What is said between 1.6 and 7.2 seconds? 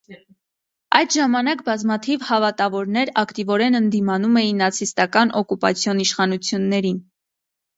բազմաթիվ հավատավորներ ակտիվորեն ընդդիմանում էին նացիստական օկուպացիոն իշխանություններին։